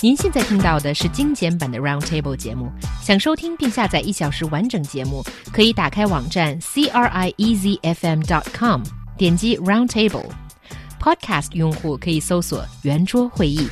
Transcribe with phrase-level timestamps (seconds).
[0.00, 2.70] 您现在听到的是精简版的 Roundtable 节目。
[3.02, 8.82] 想收听并下载一小时完整节目，可以打开网站 c r i e z f m dot com，
[9.16, 13.68] 点击 Roundtable。Podcast 用户可以搜索圆桌会议。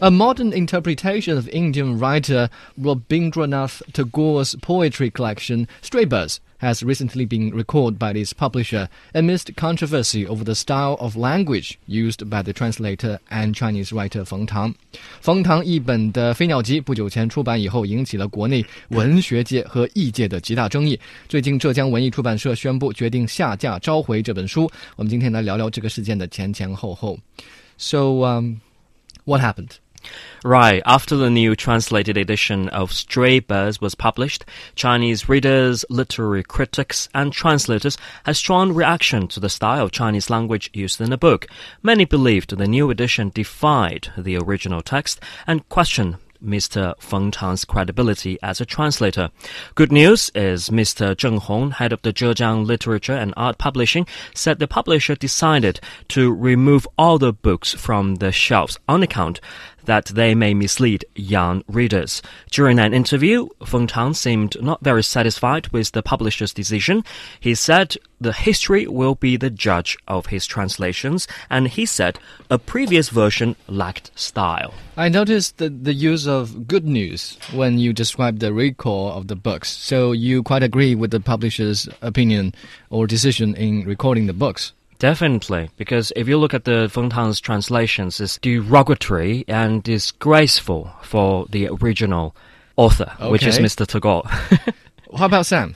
[0.00, 2.48] A modern interpretation of Indian writer
[2.80, 10.26] Rabindranath Tagore's poetry collection, Stray Birds, has recently been recalled by its publisher amidst controversy
[10.26, 14.74] over the style of language used by the translator and Chinese writer Feng Tang.
[15.20, 20.98] 冯唐译本的《飞鸟集》不久前出版以后，引起了国内文学界和艺界的极大争议。
[21.28, 24.68] 最近，浙江文艺出版社宣布决定下架召回这本书。
[24.96, 27.16] 我们今天来聊聊这个事件的前前后后。
[27.76, 28.56] So, um,
[29.24, 29.70] what happened?
[30.43, 37.07] Right, after the new translated edition of Stray Birds was published, Chinese readers, literary critics,
[37.13, 41.47] and translators had strong reaction to the style of Chinese language used in the book.
[41.81, 46.93] Many believed the new edition defied the original text and questioned Mr.
[46.99, 49.31] Feng Tang's credibility as a translator.
[49.75, 51.15] Good news is Mr.
[51.15, 56.33] Zheng Hong, head of the Zhejiang Literature and Art Publishing, said the publisher decided to
[56.33, 59.39] remove all the books from the shelves on account
[59.85, 62.21] that they may mislead young readers.
[62.51, 67.03] During an interview, Feng Tang seemed not very satisfied with the publisher's decision.
[67.39, 72.57] He said the history will be the judge of his translations, and he said a
[72.57, 74.73] previous version lacked style.
[74.95, 79.35] I noticed the, the use of good news when you describe the recall of the
[79.35, 79.69] books.
[79.69, 82.53] So you quite agree with the publisher's opinion
[82.89, 84.71] or decision in recording the books.
[85.03, 91.45] Definitely, because if you look at the Feng Tang's translations, it's derogatory and disgraceful for
[91.49, 92.33] the original
[92.77, 93.85] author, which is Mr.
[93.85, 94.23] Tagore.
[95.17, 95.75] How about Sam?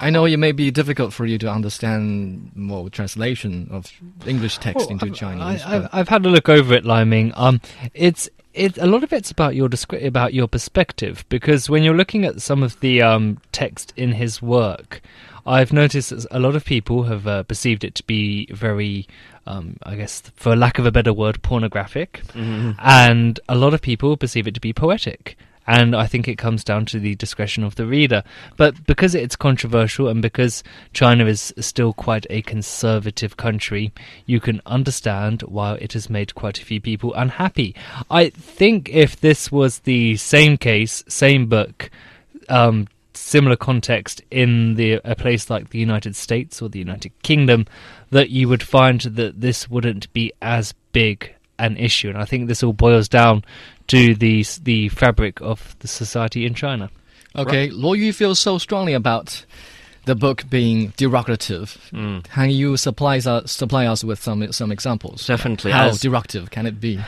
[0.00, 3.92] I know it may be difficult for you to understand more translation of
[4.24, 5.60] English text into Chinese.
[5.60, 7.32] I, I've, but- I've had a look over it, Liming.
[7.36, 7.60] Um,
[7.92, 11.94] it's it a lot of it's about your descri- about your perspective because when you're
[11.94, 15.02] looking at some of the um, text in his work,
[15.46, 19.06] I've noticed that a lot of people have uh, perceived it to be very,
[19.46, 22.22] um, I guess, for lack of a better word, pornographic,
[22.78, 25.36] and a lot of people perceive it to be poetic.
[25.68, 28.22] And I think it comes down to the discretion of the reader.
[28.56, 30.62] But because it's controversial and because
[30.92, 33.92] China is still quite a conservative country,
[34.26, 37.74] you can understand why it has made quite a few people unhappy.
[38.08, 41.90] I think if this was the same case, same book,
[42.48, 42.86] um,
[43.26, 47.66] similar context in the a place like the United States or the United Kingdom,
[48.10, 52.08] that you would find that this wouldn't be as big an issue.
[52.08, 53.44] And I think this all boils down
[53.88, 56.88] to the the fabric of the society in China.
[57.34, 59.44] okay, Luo you feel so strongly about
[60.06, 61.76] the book being derogative.
[61.92, 62.24] Mm.
[62.24, 65.26] Can you supply us, supply us with some some examples?
[65.26, 66.98] Definitely, How as- derogative can it be?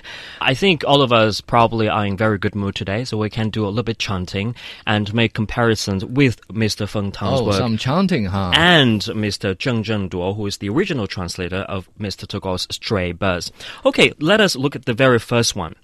[0.40, 3.50] I think all of us probably are in very good mood today, so we can
[3.50, 4.54] do a little bit chanting
[4.86, 6.88] and make comparisons with Mr.
[6.88, 7.54] Feng Tang's Oh, work.
[7.56, 8.50] some chanting, huh?
[8.54, 9.54] and Mr.
[9.54, 12.26] Zheng Zhenduo, who is the original translator of Mr.
[12.26, 13.50] Tagore's Stray Birds.
[13.86, 15.74] Okay, let us look at the very first one.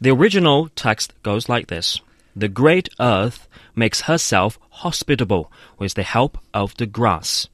[0.00, 2.00] The original text goes like this.
[2.34, 7.46] The great earth makes herself hospitable with the help of the grass.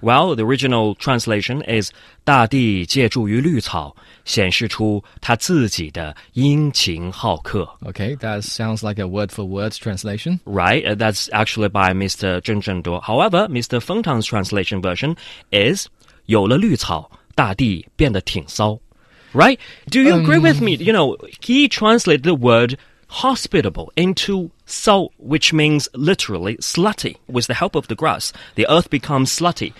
[0.00, 1.90] Well, the original translation is
[2.24, 3.96] 大地借助于绿草，
[4.26, 7.66] 显示出他自己的殷勤好客。
[7.80, 10.40] Okay, that sounds like a word for word translation.
[10.44, 12.40] Right, uh, that's actually by Mr.
[12.42, 13.00] Zheng Zhenduo.
[13.00, 13.80] However, Mr.
[13.80, 15.16] Feng Tang's translation version
[15.50, 15.86] is
[16.26, 18.78] 有了绿草，大地变得挺骚。
[19.32, 19.58] Right?
[19.90, 20.76] Do you um, agree with me?
[20.76, 22.76] You know, he translated the word
[23.14, 27.16] hospitable into so, which means literally slutty.
[27.28, 29.72] With the help of the grass, the earth becomes slutty.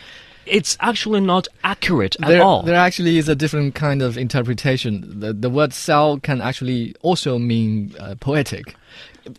[0.46, 2.62] It's actually not accurate at There, all.
[2.62, 5.20] there actually is a different kind of interpretation.
[5.20, 8.76] The, the word "sao" can actually also mean uh, poetic.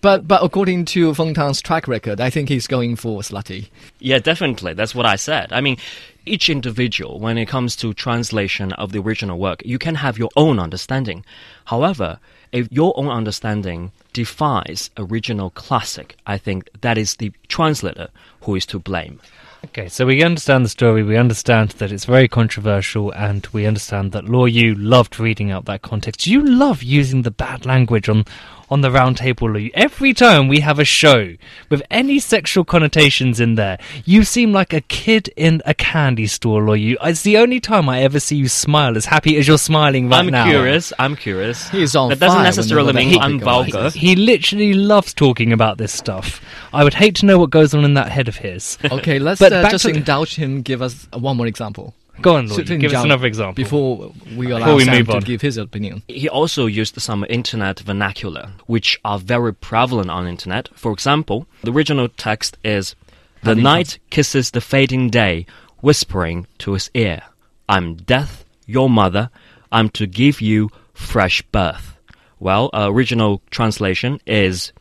[0.02, 3.70] But but according to Feng Tang's track record, I think he's going for slutty.
[4.00, 4.74] Yeah, definitely.
[4.74, 5.54] That's what I said.
[5.54, 5.78] I mean,
[6.26, 10.32] each individual, when it comes to translation of the original work, you can have your
[10.36, 11.24] own understanding.
[11.66, 12.20] However,
[12.52, 18.10] if your own understanding defies original classic, I think that is the translator
[18.42, 19.20] who is to blame.
[19.66, 24.12] Okay, so we understand the story, we understand that it's very controversial, and we understand
[24.12, 26.28] that Luo Yu loved reading out that context.
[26.28, 28.26] You love using the bad language on
[28.70, 31.36] on the roundtable, table, Law Every time we have a show
[31.70, 36.62] with any sexual connotations in there, you seem like a kid in a candy store,
[36.62, 36.98] Luo Yu.
[37.04, 40.26] It's the only time I ever see you smile as happy as you're smiling right
[40.26, 40.44] now.
[40.44, 40.94] I'm curious.
[40.98, 41.70] I'm curious.
[41.70, 43.90] He's on That doesn't necessarily mean the I'm vulgar.
[43.92, 46.44] He literally loves talking about this stuff.
[46.74, 48.78] I would hate to know what goes on in that head of his.
[48.86, 50.62] Okay, let's But uh, just indulge him.
[50.62, 51.94] Give us one more example.
[52.22, 53.56] Go on, Luo Yu, give us another example.
[53.56, 56.02] Before we allow before we Sam to give his opinion.
[56.08, 60.70] He also used some internet vernacular, which are very prevalent on internet.
[60.76, 62.96] For example, the original text is,
[63.44, 65.46] The night kisses the fading day,
[65.82, 67.22] whispering to his ear,
[67.70, 69.30] I'm death, your mother,
[69.72, 71.96] I'm to give you fresh birth.
[72.40, 74.72] Well, uh, original translation is,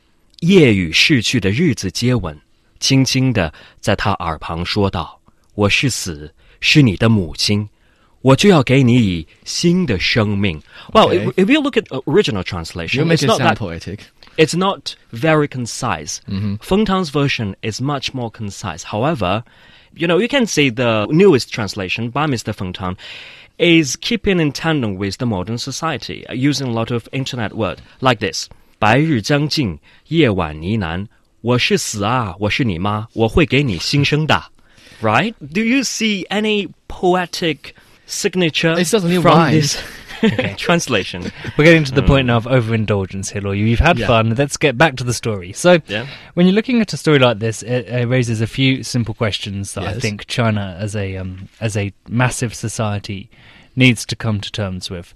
[0.41, 2.41] 夜与逝去的日子接吻，
[2.81, 5.21] 轻轻地在他耳旁说道
[5.55, 6.33] ：“我是死。”
[6.64, 7.68] 是你的母亲，
[8.22, 10.62] 我就要给你以新的生命。”
[10.94, 11.26] Well, Okay.
[11.26, 14.00] if, if you look at original translation, You make it's it not sound that poetic.
[14.38, 16.20] it's not very concise.
[16.62, 18.84] Feng Tang's version is much more concise.
[18.84, 19.44] However,
[19.96, 22.54] you know, you can say the newest translation by Mr.
[22.54, 22.96] Feng Tang
[23.58, 27.80] is keeping in tandem with the modern society, uh, using a lot of internet word
[28.00, 28.48] like this.
[28.80, 29.78] 白日将近，
[30.08, 31.06] 夜晚呢喃，
[31.42, 34.42] 我是死啊，我是你妈，我会给你新生的。
[35.05, 35.35] Right?
[35.53, 39.79] Do you see any poetic signature It certainly from rhymes.
[40.23, 41.31] this translation?
[41.59, 43.67] We're getting to the point now of overindulgence here, Luo Yu.
[43.67, 44.07] You've had Yeah.
[44.07, 44.35] fun.
[44.35, 45.53] Let's get back to the story.
[45.53, 46.07] So, Yeah.
[46.33, 49.75] when you're looking at a story like this, it, it raises a few simple questions
[49.75, 53.29] that I think China, as a um, as a massive society,
[53.77, 55.13] needs to come to terms with.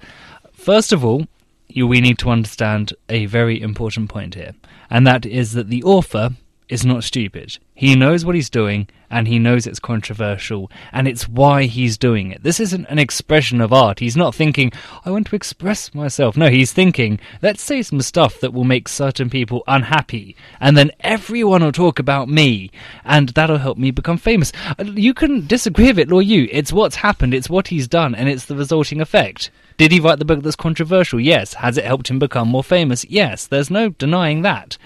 [0.52, 1.26] First of all,
[1.68, 4.52] you, we need to understand a very important point here,
[4.90, 6.30] and that is that the author
[6.68, 7.58] is not stupid.
[7.74, 12.30] He knows what he's doing, and he knows it's controversial, and it's why he's doing
[12.30, 12.42] it.
[12.42, 14.00] This isn't an expression of art.
[14.00, 14.72] He's not thinking,
[15.04, 16.36] I want to express myself.
[16.36, 20.90] No, he's thinking, let's say some stuff that will make certain people unhappy, and then
[21.00, 22.70] everyone will talk about me,
[23.04, 24.52] and that'll help me become famous.
[24.78, 26.48] Uh, You couldn't disagree with it, Luo Yu.
[26.50, 29.50] It's what's happened, it's what he's done, and it's the resulting effect.
[29.78, 31.20] Did he write the book that's controversial?
[31.20, 31.54] Yes.
[31.54, 33.04] Has it helped him become more famous?
[33.04, 33.46] Yes.
[33.46, 34.76] There's no denying that.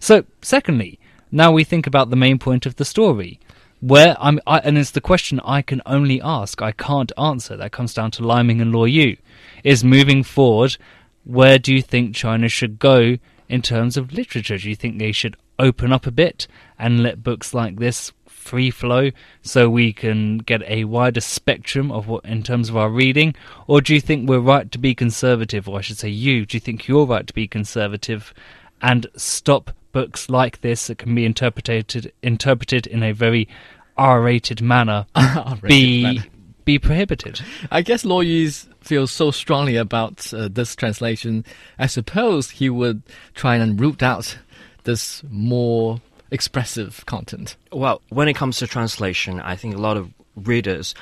[0.00, 0.98] So, secondly,
[1.32, 3.40] now we think about the main point of the story.
[3.80, 6.60] Where I'm, I, and it's the question I can only ask.
[6.60, 7.56] I can't answer.
[7.56, 9.16] That comes down to Liming and Luo Yu.
[9.64, 10.76] Is moving forward,
[11.24, 13.16] where do you think China should go
[13.48, 14.58] in terms of literature?
[14.58, 16.46] Do you think they should open up a bit
[16.78, 19.10] and let books like this free flow
[19.42, 23.34] so we can get a wider spectrum of what in terms of our reading?
[23.66, 25.68] Or do you think we're right to be conservative?
[25.68, 28.34] Or I should say you, do you think you're right to be conservative
[28.82, 33.48] and stop books like this that can be interpreted interpreted in a very
[33.96, 36.24] R-rated manner R-rated be manner.
[36.64, 37.40] be prohibited.
[37.70, 41.44] I guess lawyers feel so strongly about uh, this translation.
[41.78, 43.02] I suppose he would
[43.34, 44.38] try and root out
[44.84, 46.00] this more
[46.30, 47.56] expressive content.
[47.72, 50.94] Well, when it comes to translation, I think a lot of readers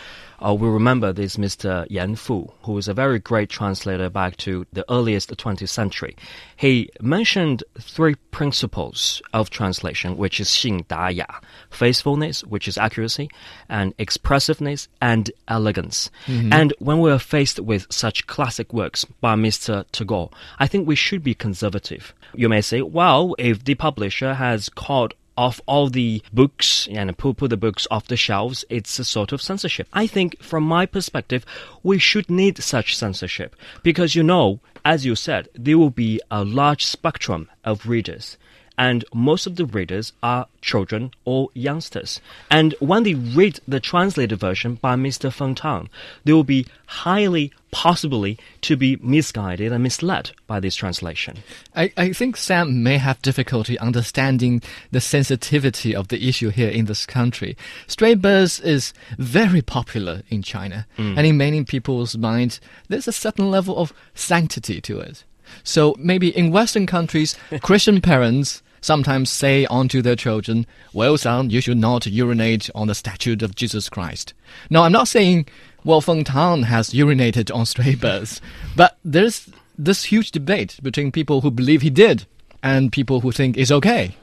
[0.44, 1.87] uh, we remember this Mr.
[1.90, 6.17] Yan Fu, who is a very great translator back to the earliest 20th century.
[6.56, 11.26] He mentioned three principles of translation, which is xin da ya,
[11.70, 13.29] faithfulness, which is accuracy,
[13.69, 16.11] and expressiveness and elegance.
[16.26, 16.52] Mm-hmm.
[16.52, 19.85] And when we are faced with such classic works by Mr.
[19.93, 22.14] Tagore, I think we should be conservative.
[22.35, 27.37] You may say, well, if the publisher has called off all the books and put,
[27.37, 29.87] put the books off the shelves, it's a sort of censorship.
[29.93, 31.46] I think, from my perspective,
[31.85, 33.55] we should need such censorship
[33.85, 38.37] because, you know, as you said, there will be a large spectrum of readers.
[38.79, 42.21] And most of the readers are children or youngsters.
[42.49, 45.33] And when they read the translated version by Mr.
[45.33, 45.91] Feng Tang,
[46.25, 51.38] they will be highly possibly to be misguided and misled by this translation.
[51.75, 56.87] I, I think Sam may have difficulty understanding the sensitivity of the issue here in
[56.87, 57.57] this country.
[57.87, 61.17] Stray Birds is very popular in China, mm.
[61.17, 65.25] and in many people's minds, there's a certain level of sanctity to it.
[65.64, 71.61] So maybe in Western countries, Christian parents sometimes say unto their children, Well, son, you
[71.61, 74.33] should not urinate on the statue of Jesus Christ.
[74.71, 75.47] Now, I'm not saying,
[75.85, 78.40] well, Feng Tang has urinated on stray birds,
[78.75, 82.26] but there's this huge debate between people who believe he did
[82.62, 84.16] and people who think it's okay.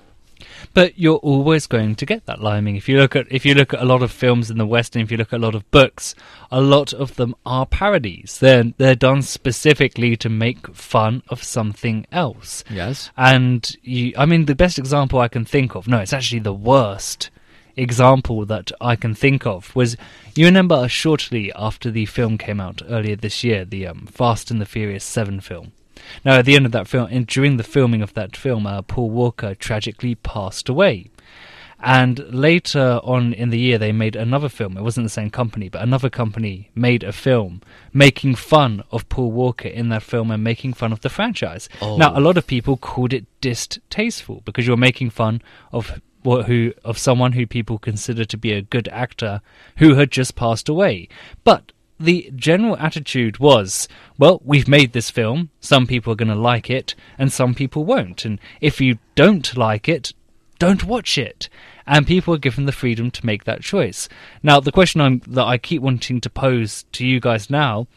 [0.74, 2.76] But you're always going to get that liming.
[2.76, 4.96] If you look at if you look at a lot of films in the West,
[4.96, 6.16] and if you look at a lot of books,
[6.52, 8.40] a lot of them are parodies.
[8.40, 12.64] They're they're done specifically to make fun of something else.
[12.70, 13.12] Yes.
[13.18, 16.54] And you, I mean, the best example I can think of, no, it's actually the
[16.54, 17.30] worst
[17.78, 19.98] example that I can think of was
[20.36, 24.62] you remember shortly after the film came out earlier this year, the um, Fast and
[24.62, 25.72] the Furious 7 film.
[26.24, 28.82] Now, at the end of that film, and during the filming of that film, uh,
[28.82, 31.10] Paul Walker tragically passed away.
[31.80, 34.78] And later on in the year, they made another film.
[34.78, 37.62] It wasn't the same company, but another company made a film
[37.94, 41.70] making fun of Paul Walker in that film and making fun of the franchise.
[41.82, 41.98] Oh.
[41.98, 46.74] Now, a lot of people called it distasteful because you're making fun of what who
[46.84, 49.42] of someone who people consider to be a good actor
[49.78, 51.08] who had just passed away.
[51.44, 53.88] But the general attitude was,
[54.18, 57.86] well, we've made this film, some people are going to like it, and some people
[57.86, 58.26] won't.
[58.26, 60.14] And if you don't like it,
[60.60, 61.50] don't watch it.
[61.88, 64.10] And people are given the freedom to make that choice.
[64.42, 67.88] Now, the question I'm, that I keep wanting to pose to you guys now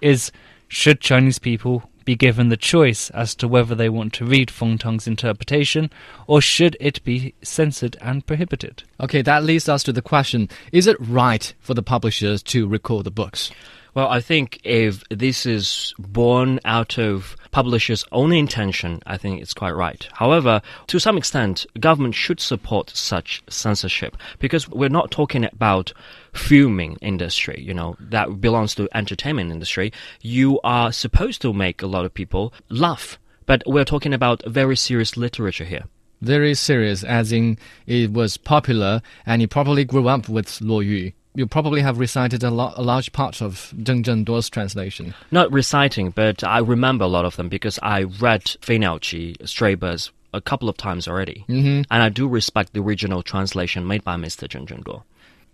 [0.00, 0.32] is
[0.68, 4.78] should Chinese people be given the choice as to whether they want to read Feng
[4.78, 5.90] Tang's interpretation,
[6.26, 8.82] or should it be censored and prohibited?
[9.00, 13.04] Okay, that leads us to the question Is it right for the publishers to record
[13.04, 13.50] the books?
[13.94, 19.54] Well, I think if this is born out of publishers' own intention, I think it's
[19.54, 20.08] quite right.
[20.14, 25.92] However, to some extent, government should support such censorship because we're not talking about
[26.32, 29.92] filming industry, you know, that belongs to entertainment industry.
[30.20, 34.76] You are supposed to make a lot of people laugh, but we're talking about very
[34.76, 35.84] serious literature here
[36.22, 41.12] very serious, as in it was popular and he probably grew up with Luo Yu
[41.34, 45.14] you probably have recited a, lo- a large part of Zheng Zhenduo's translation.
[45.30, 49.74] Not reciting, but I remember a lot of them because I read Fei Niaoji, Stray
[49.74, 51.44] Birds, a couple of times already.
[51.48, 51.82] Mm-hmm.
[51.90, 54.48] And I do respect the original translation made by Mr.
[54.48, 55.02] Zheng Zhenduo.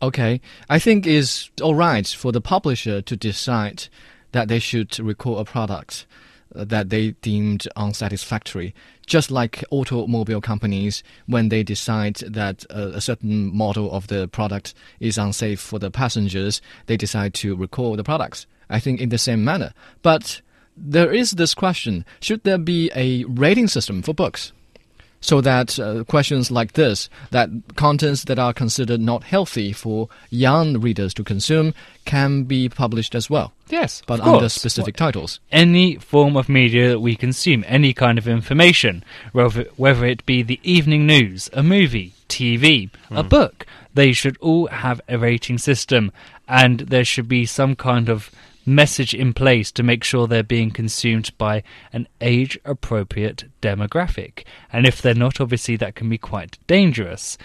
[0.03, 0.41] Okay.
[0.69, 3.89] I think it's all right for the publisher to decide
[4.33, 6.07] that they should record a product
[6.55, 8.75] that they deemed unsatisfactory.
[9.07, 14.75] Just like automobile companies, when they decide that a, a, certain model of the product
[15.01, 18.47] is unsafe for the passengers, they decide to recall the products.
[18.69, 19.73] I think in the same manner.
[20.03, 20.41] But
[20.77, 24.53] there is this question should there be a rating system for books?
[25.21, 30.81] So that uh, questions like this, that contents that are considered not healthy for young
[30.81, 31.75] readers to consume,
[32.05, 33.53] can be published as well.
[33.69, 35.39] Yes, but under specific titles.
[35.53, 40.43] Any form of media that we consume, any kind of information, whether, whether it be
[40.43, 42.91] the evening news, a movie, TV, mm.
[43.11, 43.29] a hmm.
[43.29, 46.13] book, they should all have a rating system,
[46.49, 48.31] and there should be some kind of
[48.71, 51.63] message in place to make sure they're being consumed by
[51.93, 54.45] an age appropriate demographic.
[54.73, 57.37] And if they're not, obviously that can be quite dangerous.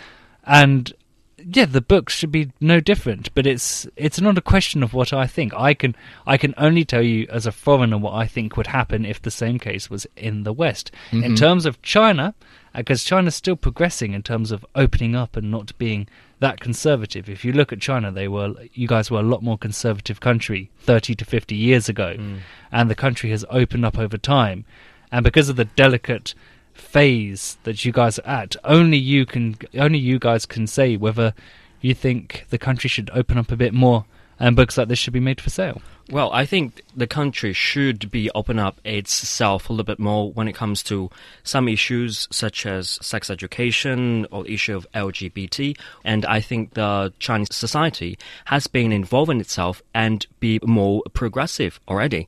[0.46, 0.94] And
[1.38, 5.13] yeah, the books should be no different, but it's it's not a question of what
[5.13, 5.53] I think.
[5.53, 9.05] I can I can only tell you as a foreigner what I think would happen
[9.05, 10.91] if the same case was in the West.
[11.12, 11.24] Mm-hmm.
[11.24, 12.34] In terms of China,
[12.75, 16.08] because China's still progressing in terms of opening up and not being
[16.39, 17.29] that conservative.
[17.29, 20.70] If you look at China, they were you guys were a lot more conservative country
[20.79, 22.39] 30 to 50 years ago, mm.
[22.72, 24.65] and the country has opened up over time.
[25.12, 26.34] And because of the delicate
[26.74, 31.34] phase that you guys are at, only you can only you guys can say whether
[31.82, 34.05] you think the country should open up a bit more
[34.39, 35.82] and books like this should be made for sale.
[36.12, 40.48] Well, I think the country should be open up itself a little bit more when
[40.48, 41.10] it comes to
[41.44, 45.75] some issues such as sex education or issue of LGBT.
[46.04, 52.27] And I think the Chinese society has been involving itself and be more progressive already.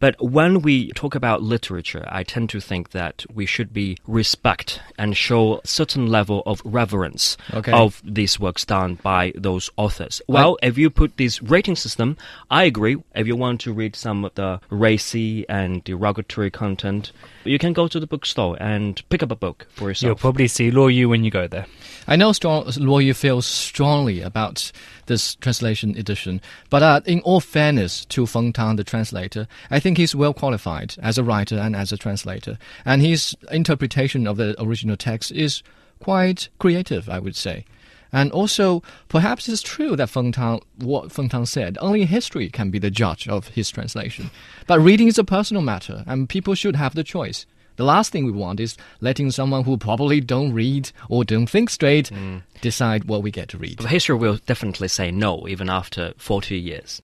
[0.00, 4.80] But when we talk about literature, I tend to think that we should be respect
[4.96, 7.72] and show a certain level of reverence okay.
[7.72, 10.22] of these works done by those authors.
[10.28, 12.16] Well, I if you put this rating system,
[12.50, 17.12] I agree if you want to read some of the racy and derogatory content,
[17.44, 20.08] you can go to the bookstore and pick up a book for yourself.
[20.08, 21.66] You'll probably see Luo Yu when you go there.
[22.06, 24.70] I know strong, Luo Yu feels strongly about
[25.06, 26.40] this translation edition,
[26.70, 30.94] but uh, in all fairness to Feng Tang, the translator, I think he's well qualified
[31.02, 35.62] as a writer and as a translator, and his interpretation of the original text is
[36.00, 37.64] quite creative, I would say.
[38.12, 42.70] And also, perhaps it's true that Feng Tang, what Feng Tang said, only history can
[42.70, 44.30] be the judge of his translation.
[44.66, 47.46] But reading is a personal matter, and people should have the choice.
[47.78, 51.70] The last thing we want is letting someone who probably don't read or don't think
[51.70, 52.42] straight mm.
[52.60, 53.76] decide what we get to read.
[53.76, 56.96] But history will definitely say no, even after 40 years.